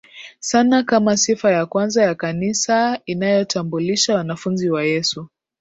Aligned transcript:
sana 0.39 0.83
kama 0.83 1.17
sifa 1.17 1.51
ya 1.51 1.65
kwanza 1.65 2.03
ya 2.03 2.15
Kanisa 2.15 2.99
inayotambulisha 3.05 4.15
wanafunzi 4.15 4.69
wa 4.69 4.83
Yesu 4.83 5.27